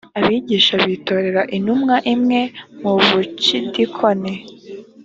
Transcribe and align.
abigisha 0.19 0.73
b 0.81 0.83
itorera 0.95 1.41
intumwa 1.57 1.95
imwe 2.13 2.39
mu 2.81 2.93
bucidikoni 3.07 4.33